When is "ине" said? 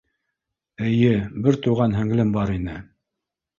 2.57-2.81